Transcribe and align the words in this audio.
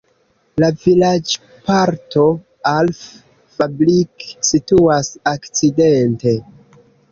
La 0.61 0.69
vilaĝparto 0.85 2.23
Alf-Fabrik 2.71 4.27
situas 4.51 5.15
okcidente. 5.35 6.37